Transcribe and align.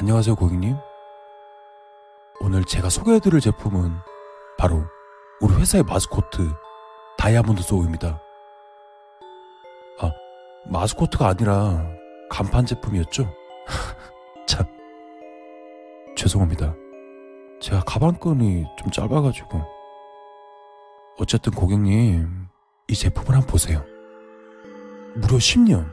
안녕하세요, 0.00 0.34
고객님. 0.34 0.78
오늘 2.40 2.64
제가 2.64 2.88
소개해드릴 2.88 3.38
제품은 3.38 3.98
바로 4.56 4.82
우리 5.42 5.54
회사의 5.56 5.84
마스코트 5.84 6.50
다이아몬드 7.18 7.60
소우입니다. 7.62 8.18
아, 10.00 10.10
마스코트가 10.70 11.28
아니라 11.28 11.86
간판 12.30 12.64
제품이었죠? 12.64 13.30
참. 14.48 14.64
죄송합니다. 16.16 16.74
제가 17.60 17.82
가방끈이 17.82 18.64
좀 18.78 18.90
짧아가지고. 18.90 19.62
어쨌든 21.18 21.52
고객님, 21.52 22.48
이 22.88 22.94
제품을 22.94 23.34
한번 23.34 23.46
보세요. 23.46 23.84
무려 25.14 25.36
10년, 25.36 25.92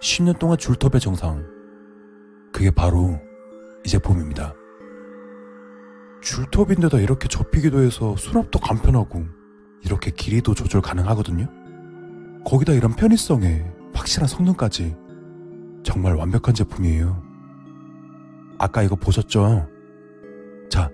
10년 0.00 0.36
동안 0.40 0.58
줄톱의 0.58 1.00
정상. 1.00 1.59
그게 2.52 2.70
바로 2.70 3.20
이 3.84 3.88
제품입니다. 3.88 4.54
줄톱인데다 6.22 6.98
이렇게 6.98 7.28
접히기도 7.28 7.82
해서 7.82 8.14
수납도 8.16 8.58
간편하고 8.58 9.24
이렇게 9.82 10.10
길이도 10.10 10.54
조절 10.54 10.80
가능하거든요. 10.82 11.48
거기다 12.44 12.72
이런 12.72 12.94
편의성에 12.94 13.64
확실한 13.94 14.28
성능까지 14.28 14.96
정말 15.82 16.14
완벽한 16.14 16.54
제품이에요. 16.54 17.22
아까 18.58 18.82
이거 18.82 18.96
보셨죠? 18.96 19.66
자, 20.68 20.90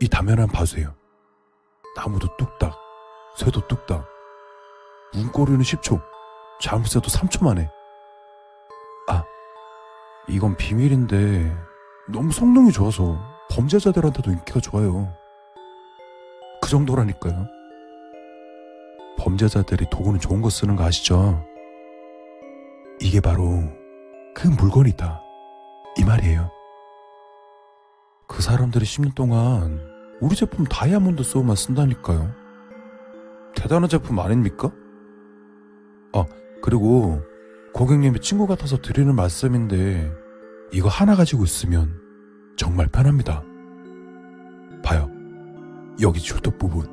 이 0.00 0.08
단면 0.08 0.38
한번 0.38 0.52
봐주세요. 0.54 0.94
나무도 1.96 2.28
뚝딱, 2.36 2.76
새도 3.36 3.66
뚝딱, 3.66 4.06
문고리는 5.14 5.60
10초, 5.60 6.00
잠새도 6.60 7.08
3초 7.08 7.44
만에. 7.44 7.68
아, 10.28 10.30
이건 10.30 10.56
비밀인데 10.56 11.56
너무 12.12 12.30
성능이 12.32 12.72
좋아서 12.72 13.18
범죄자들한테도 13.50 14.30
인기가 14.30 14.60
좋아요. 14.60 15.14
그 16.60 16.68
정도라니까요. 16.68 17.46
범죄자들이 19.18 19.86
도구는 19.90 20.20
좋은 20.20 20.42
거 20.42 20.50
쓰는 20.50 20.76
거 20.76 20.84
아시죠? 20.84 21.44
이게 23.00 23.20
바로 23.20 23.62
그 24.34 24.48
물건이다. 24.48 25.22
이 25.98 26.04
말이에요. 26.04 26.50
그 28.28 28.42
사람들이 28.42 28.84
10년 28.84 29.14
동안 29.14 29.80
우리 30.20 30.36
제품 30.36 30.64
다이아몬드 30.64 31.22
소우만 31.22 31.56
쓴다니까요. 31.56 32.32
대단한 33.56 33.88
제품 33.88 34.18
아닙니까? 34.20 34.70
아, 36.12 36.24
그리고 36.62 37.20
고객님이 37.72 38.20
친구 38.20 38.46
같아서 38.46 38.76
드리는 38.78 39.14
말씀인데 39.14 40.12
이거 40.72 40.88
하나 40.88 41.14
가지고 41.16 41.44
있으면 41.44 42.00
정말 42.56 42.88
편합니다. 42.88 43.42
봐요. 44.82 45.08
여기 46.00 46.20
줄톱 46.20 46.58
부분. 46.58 46.86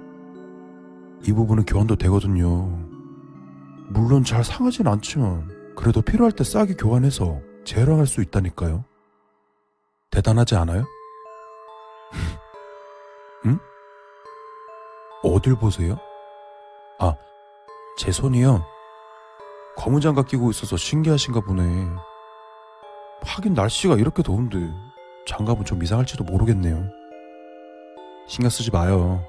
이 1.24 1.32
부분은 1.32 1.66
교환도 1.66 1.96
되거든요. 1.96 2.68
물론 3.90 4.24
잘 4.24 4.44
상하진 4.44 4.88
않지만 4.88 5.76
그래도 5.76 6.02
필요할 6.02 6.32
때 6.32 6.44
싸게 6.44 6.76
교환해서 6.76 7.40
재활용할 7.66 8.06
수 8.06 8.22
있다니까요. 8.22 8.86
대단하지 10.12 10.56
않아요? 10.56 10.86
응? 13.46 13.60
어딜 15.24 15.56
보세요? 15.56 15.98
아, 17.00 17.16
제 17.98 18.12
손이요. 18.12 18.75
검은 19.78 20.02
장갑 20.02 20.28
끼고 20.28 20.50
있어서 20.52 20.78
신기하신가 20.78 21.42
보네. 21.42 21.64
하긴 23.24 23.54
날씨가 23.54 23.96
이렇게 23.96 24.24
더운데 24.24 24.58
장갑은 25.28 25.66
좀 25.66 25.84
이상할지도 25.84 26.24
모르겠네요. 26.24 26.90
신경 28.28 28.50
쓰지 28.50 28.72
마요. 28.72 29.24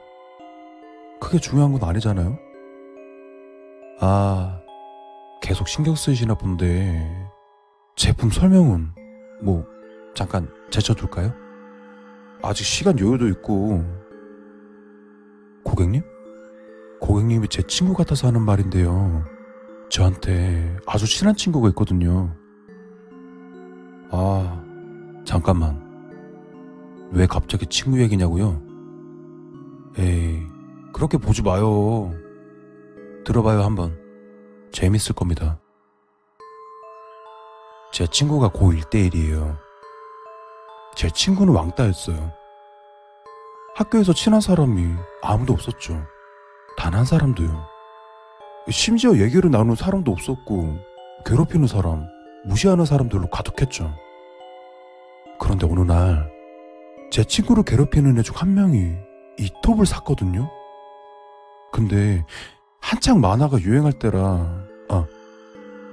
크게 1.20 1.38
중요한 1.38 1.72
건 1.72 1.82
아니잖아요. 1.88 2.38
아, 4.00 4.60
계속 5.42 5.68
신경 5.68 5.94
쓰이시나 5.94 6.34
본데 6.34 7.28
제품 7.96 8.30
설명은 8.30 8.92
뭐 9.42 9.64
잠깐 10.14 10.48
제쳐둘까요? 10.70 11.32
아직 12.42 12.64
시간 12.64 12.98
여유도 12.98 13.28
있고 13.28 13.84
고객님? 15.64 16.02
고객님이 17.00 17.48
제 17.48 17.62
친구 17.62 17.94
같아서 17.94 18.28
하는 18.28 18.42
말인데요. 18.42 19.24
저한테 19.90 20.76
아주 20.86 21.06
친한 21.06 21.34
친구가 21.34 21.68
있거든요. 21.70 22.34
아, 24.10 24.62
잠깐만. 25.24 25.84
왜 27.12 27.26
갑자기 27.26 27.66
친구 27.66 28.00
얘기냐고요? 28.00 28.62
에이, 29.98 30.42
그렇게 30.92 31.18
보지 31.18 31.42
마요. 31.42 32.12
들어봐요, 33.24 33.62
한번. 33.62 33.96
재밌을 34.72 35.14
겁니다. 35.14 35.58
제 37.92 38.06
친구가 38.06 38.50
고1 38.50 38.90
대1이에요. 38.90 39.56
제 40.94 41.08
친구는 41.10 41.54
왕따였어요. 41.54 42.32
학교에서 43.76 44.12
친한 44.12 44.40
사람이 44.40 44.94
아무도 45.22 45.52
없었죠. 45.52 46.04
단 46.76 46.94
한 46.94 47.04
사람도요. 47.04 47.75
심지어 48.70 49.16
얘기를 49.18 49.50
나누는 49.50 49.76
사람도 49.76 50.10
없었고, 50.10 50.76
괴롭히는 51.24 51.66
사람, 51.66 52.06
무시하는 52.44 52.84
사람들로 52.84 53.28
가득했죠. 53.28 53.94
그런데 55.38 55.66
어느 55.66 55.80
날, 55.80 56.30
제 57.10 57.22
친구를 57.24 57.62
괴롭히는 57.64 58.18
애 58.18 58.22
중 58.22 58.34
한 58.36 58.54
명이 58.54 58.94
이 59.38 59.50
톱을 59.62 59.86
샀거든요. 59.86 60.48
근데 61.72 62.24
한창 62.80 63.20
만화가 63.20 63.60
유행할 63.60 63.92
때라, 63.92 64.20
아, 64.88 65.06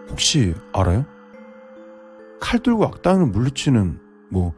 혹시 0.10 0.56
알아요? 0.74 1.06
칼 2.40 2.60
들고 2.60 2.86
악당을 2.86 3.28
물리치는, 3.28 4.00
뭐, 4.32 4.54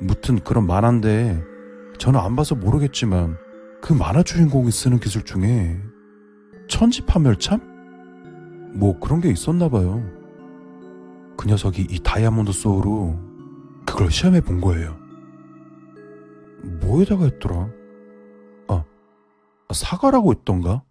무튼 0.00 0.38
그런 0.40 0.66
만화인데, 0.66 1.40
저는 1.98 2.18
안 2.20 2.36
봐서 2.36 2.54
모르겠지만, 2.54 3.36
그 3.80 3.92
만화 3.92 4.22
주인공이 4.22 4.70
쓰는 4.70 4.98
기술 4.98 5.22
중에, 5.24 5.78
천지파멸참? 6.68 7.60
뭐 8.74 8.98
그런 8.98 9.20
게 9.20 9.30
있었나 9.30 9.68
봐요. 9.68 10.02
그 11.36 11.48
녀석이 11.48 11.86
이 11.90 11.98
다이아몬드 12.00 12.52
소우로 12.52 13.18
그걸 13.86 14.10
시험해 14.10 14.40
본 14.40 14.60
거예요. 14.60 14.96
뭐에다가 16.80 17.24
했더라? 17.24 17.68
아, 18.68 18.84
사과라고 19.72 20.32
했던가? 20.32 20.82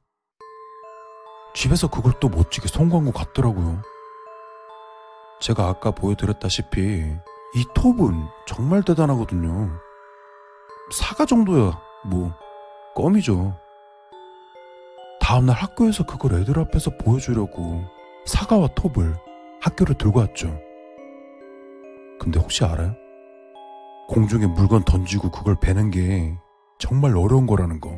집에서 1.56 1.90
그걸 1.90 2.14
또 2.20 2.30
멋지게 2.30 2.68
것 3.06 3.14
같더라고요. 3.14 3.82
제가 5.40 5.68
아까 5.68 5.92
보여드렸다시피 5.92 6.80
이 7.56 7.66
톱은 7.76 8.28
정말 8.48 8.84
대단하거든요. 8.84 9.72
사과 10.92 11.26
정도야 11.26 11.80
뭐 12.06 12.34
껌이죠. 12.96 13.58
다음날 15.24 15.56
학교에서 15.56 16.06
그걸 16.06 16.34
애들 16.42 16.60
앞에서 16.60 16.98
보여주려고 16.98 17.86
사과와 18.26 18.68
톱을 18.76 19.16
학교를 19.62 19.96
들고 19.98 20.20
왔죠. 20.20 20.60
근데 22.20 22.40
혹시 22.42 22.66
알아요? 22.66 22.94
공중에 24.10 24.48
물건 24.48 24.84
던지고 24.84 25.32
그걸 25.32 25.56
베는 25.62 25.92
게 25.92 26.38
정말 26.78 27.16
어려운 27.16 27.48
거라는 27.48 27.80
거. 27.80 27.98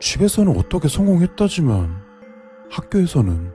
집에서는 0.00 0.58
어떻게 0.58 0.88
성공했다지만 0.88 2.02
학교에서는 2.68 3.52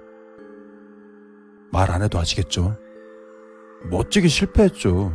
말 1.70 1.92
안 1.92 2.02
해도 2.02 2.18
아시겠죠? 2.18 2.78
멋지게 3.92 4.30
실패했죠. 4.30 5.12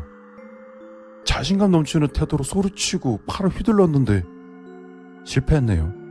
자신감 1.24 1.70
넘치는 1.70 2.08
태도로 2.08 2.44
소리치고 2.44 3.20
팔을 3.26 3.50
휘둘렀는데 3.50 4.22
실패했네요. 5.24 6.07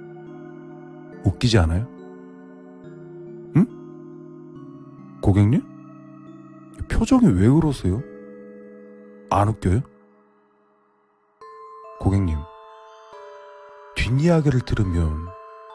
웃기지 1.27 1.57
않아요? 1.59 1.87
응? 3.55 5.19
고객님? 5.21 5.61
표정이 6.89 7.27
왜 7.33 7.49
그러세요? 7.49 8.01
안 9.29 9.49
웃겨요? 9.49 9.81
고객님, 11.99 12.37
뒷이야기를 13.95 14.61
들으면 14.61 15.27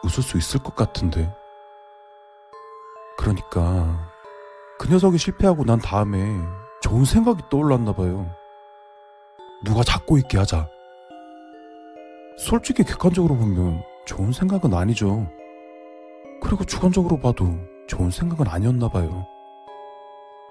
웃을 0.03 0.23
수 0.23 0.37
있을 0.37 0.63
것 0.63 0.75
같은데. 0.75 1.31
그러니까, 3.17 4.09
그 4.79 4.87
녀석이 4.89 5.17
실패하고 5.17 5.65
난 5.65 5.79
다음에 5.79 6.39
좋은 6.81 7.05
생각이 7.05 7.43
떠올랐나 7.49 7.93
봐요. 7.93 8.29
누가 9.63 9.83
잡고 9.83 10.17
있게 10.17 10.37
하자. 10.37 10.67
솔직히 12.37 12.83
객관적으로 12.83 13.35
보면 13.35 13.83
좋은 14.05 14.31
생각은 14.31 14.73
아니죠. 14.73 15.27
그리고 16.43 16.63
주관적으로 16.65 17.19
봐도 17.19 17.57
좋은 17.87 18.11
생각은 18.11 18.47
아니었나 18.47 18.89
봐요. 18.89 19.25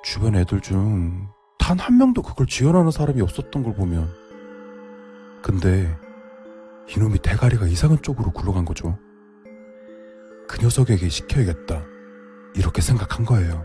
주변 0.02 0.34
애들 0.34 0.60
중 0.60 1.28
단 1.58 1.78
한 1.78 1.96
명도 1.96 2.22
그걸 2.22 2.46
지원하는 2.46 2.90
사람이 2.90 3.20
없었던 3.20 3.62
걸 3.62 3.72
보면 3.74 4.08
근데 5.42 5.96
이놈이 6.88 7.20
대가리가 7.20 7.66
이상한 7.66 8.02
쪽으로 8.02 8.32
굴러간 8.32 8.64
거죠. 8.64 8.98
그 10.48 10.60
녀석에게 10.60 11.08
시켜야겠다. 11.08 11.84
이렇게 12.56 12.82
생각한 12.82 13.24
거예요. 13.24 13.64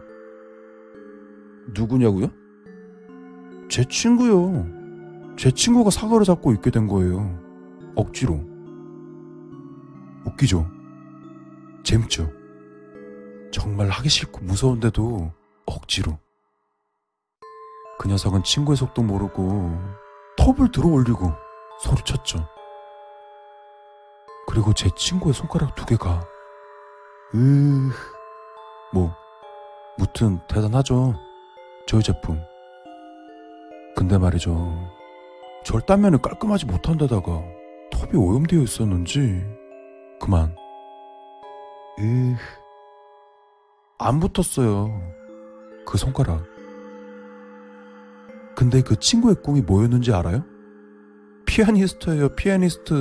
누구냐고요? 1.74 2.30
제 3.68 3.84
친구요. 3.84 4.68
제 5.38 5.50
친구가 5.50 5.90
사과를 5.90 6.24
잡고 6.24 6.54
있게 6.54 6.70
된 6.70 6.88
거예요. 6.88 7.40
억지로. 7.96 8.40
웃기죠? 10.26 10.70
재밌죠? 11.88 12.30
정말 13.50 13.88
하기 13.88 14.10
싫고 14.10 14.42
무서운데도 14.42 15.32
억지로. 15.66 16.20
그 17.98 18.10
녀석은 18.10 18.44
친구의 18.44 18.76
속도 18.76 19.02
모르고 19.02 19.72
톱을 20.36 20.70
들어 20.74 20.90
올리고 20.90 21.32
소리쳤죠. 21.82 22.46
그리고 24.48 24.74
제 24.74 24.90
친구의 24.98 25.34
손가락 25.34 25.76
두 25.76 25.86
개가 25.86 26.28
으, 27.36 27.90
뭐, 28.94 29.16
무튼 29.98 30.42
대단하죠. 30.50 31.16
저희 31.88 32.04
제품. 32.04 32.38
근데 33.96 34.18
말이죠. 34.18 34.78
절단면을 35.64 36.18
깔끔하지 36.20 36.66
못한 36.66 36.98
데다가 36.98 37.42
톱이 37.92 38.18
오염되어 38.18 38.60
있었는지 38.60 39.42
그만. 40.20 40.54
으, 42.00 42.36
안 43.98 44.20
붙었어요. 44.20 45.02
그 45.86 45.98
손가락. 45.98 46.46
근데 48.56 48.82
그 48.82 48.96
친구의 49.00 49.36
꿈이 49.44 49.62
뭐였는지 49.62 50.14
알아요? 50.14 50.44
피아니스트예요, 51.48 52.30
피아니스트. 52.36 52.94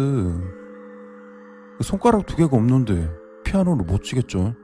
그 1.77 1.85
손가락 1.85 2.25
두 2.25 2.37
개가 2.37 2.57
없는데 2.57 3.11
피아노를 3.45 3.85
못 3.85 4.03
치겠죠. 4.03 4.55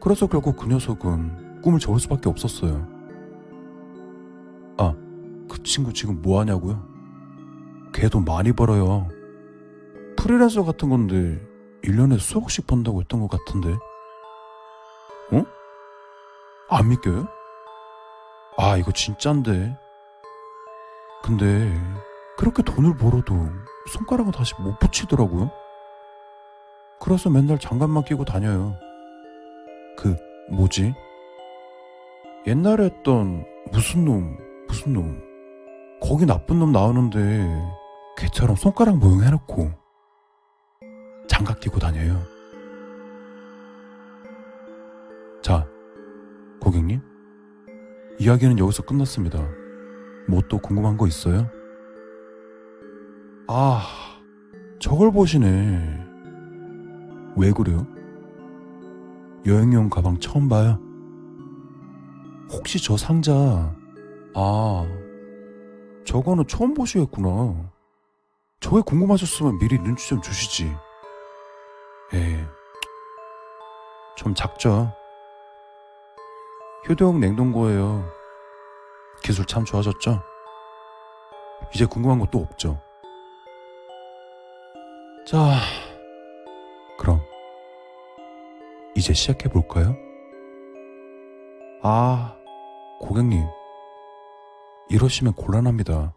그래서 0.00 0.26
결국 0.26 0.56
그 0.56 0.66
녀석은 0.66 1.60
꿈을 1.62 1.78
접을 1.78 2.00
수밖에 2.00 2.28
없었어요. 2.28 2.88
아, 4.78 4.94
그 5.48 5.62
친구 5.62 5.92
지금 5.92 6.20
뭐 6.22 6.40
하냐고요? 6.40 6.84
걔돈 7.92 8.24
많이 8.24 8.52
벌어요. 8.52 9.08
프리랜서 10.16 10.64
같은 10.64 10.88
건데 10.90 11.45
1년에 11.86 12.18
수억씩 12.18 12.66
번다고 12.66 13.00
했던 13.00 13.20
것 13.20 13.30
같은데. 13.30 13.70
어? 15.32 15.44
안 16.68 16.88
믿겨요? 16.88 17.26
아, 18.58 18.76
이거 18.76 18.90
진짠데. 18.92 19.76
근데 21.22 21.72
그렇게 22.36 22.62
돈을 22.62 22.96
벌어도 22.96 23.34
손가락은 23.92 24.32
다시 24.32 24.54
못 24.60 24.78
붙이더라고요. 24.78 25.50
그래서 27.00 27.30
맨날 27.30 27.58
장갑만 27.58 28.04
끼고 28.04 28.24
다녀요. 28.24 28.74
그, 29.96 30.16
뭐지? 30.50 30.94
옛날에 32.46 32.84
했던 32.84 33.44
무슨 33.72 34.04
놈, 34.04 34.36
무슨 34.68 34.92
놈. 34.92 35.20
거기 36.00 36.26
나쁜 36.26 36.58
놈 36.58 36.72
나오는데 36.72 37.48
걔처럼 38.18 38.56
손가락 38.56 38.98
모형 38.98 39.22
해놓고 39.22 39.85
장갑 41.46 41.60
끼고 41.60 41.78
다녀요. 41.78 42.20
자, 45.40 45.66
고객님. 46.60 47.00
이야기는 48.18 48.58
여기서 48.58 48.82
끝났습니다. 48.82 49.38
뭐 50.28 50.40
또 50.48 50.58
궁금한 50.58 50.96
거 50.96 51.06
있어요? 51.06 51.48
아, 53.46 53.82
저걸 54.80 55.12
보시네. 55.12 56.04
왜 57.36 57.52
그래요? 57.52 57.86
여행용 59.46 59.88
가방 59.88 60.18
처음 60.18 60.48
봐요? 60.48 60.80
혹시 62.50 62.82
저 62.82 62.96
상자, 62.96 63.32
아, 64.34 64.86
저거는 66.04 66.46
처음 66.48 66.74
보시겠구나. 66.74 67.70
저게 68.58 68.80
궁금하셨으면 68.80 69.58
미리 69.58 69.78
눈치 69.78 70.08
좀 70.08 70.20
주시지. 70.20 70.72
에, 72.14 72.44
좀 74.16 74.34
작죠? 74.34 74.92
휴대용 76.84 77.20
냉동고예요. 77.20 78.08
기술 79.22 79.44
참 79.46 79.64
좋아졌죠? 79.64 80.22
이제 81.74 81.84
궁금한 81.84 82.18
것도 82.20 82.38
없죠. 82.38 82.80
자, 85.26 85.58
그럼 86.98 87.20
이제 88.94 89.12
시작해 89.12 89.48
볼까요? 89.48 89.96
아, 91.82 92.36
고객님. 93.00 93.44
이러시면 94.88 95.34
곤란합니다. 95.34 96.14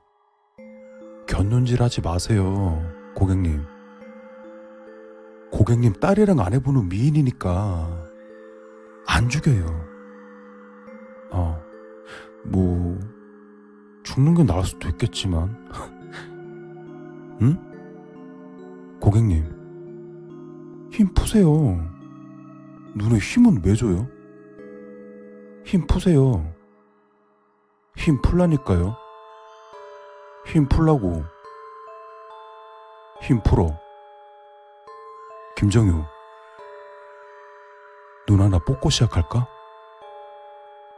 곁눈질 1.27 1.81
하지 1.81 2.01
마세요, 2.01 2.79
고객님. 3.15 3.78
고객님 5.51 5.93
딸이랑 5.93 6.39
아내분은 6.39 6.89
미인이니까 6.89 8.09
안 9.07 9.29
죽여요. 9.29 9.65
어, 11.31 11.59
뭐, 12.45 12.97
죽는 14.03 14.35
게 14.35 14.43
나을 14.43 14.63
수도 14.63 14.87
있겠지만. 14.89 15.55
응? 17.41 18.99
고객님, 18.99 20.89
힘 20.91 21.13
푸세요. 21.13 21.49
눈에 22.95 23.17
힘은 23.17 23.61
왜 23.63 23.73
줘요? 23.75 24.07
힘 25.65 25.85
푸세요. 25.87 26.53
힘 27.95 28.21
풀라니까요. 28.21 28.95
힘 30.45 30.67
풀라고. 30.67 31.23
힘 33.21 33.41
풀어. 33.43 33.77
김정유. 35.59 36.05
눈 38.25 38.39
하나 38.39 38.59
뽑고 38.59 38.89
시작할까? 38.89 39.39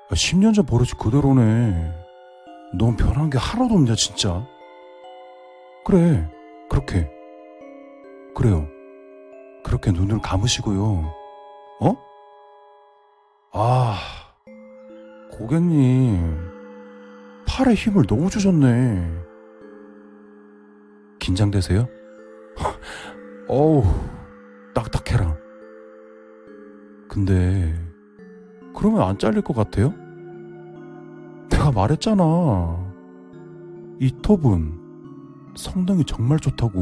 아, 0.07 0.13
10년 0.13 0.53
전 0.53 0.67
버릇이 0.67 0.91
그대로네. 0.99 1.91
넌 2.77 2.95
변한 2.95 3.31
게 3.31 3.39
하나도 3.39 3.73
없냐, 3.73 3.95
진짜. 3.95 4.45
그래, 5.83 6.29
그렇게. 6.69 7.09
그래요. 8.35 8.67
그렇게 9.63 9.91
눈을 9.91 10.21
감으시고요. 10.21 11.11
어? 11.81 11.95
아, 13.53 13.97
고객님. 15.31 16.51
팔에 17.47 17.73
힘을 17.73 18.05
너무 18.05 18.29
주셨네. 18.29 19.11
긴장되세요? 21.17 21.87
어우, 23.49 23.83
딱딱해라. 24.73 25.37
근데, 27.07 27.75
그러면 28.73 29.01
안 29.03 29.17
잘릴 29.17 29.41
것 29.41 29.55
같아요? 29.55 29.93
내가 31.49 31.71
말했잖아. 31.71 32.93
이 33.99 34.11
톱은 34.21 34.79
성능이 35.55 36.05
정말 36.05 36.39
좋다고. 36.39 36.81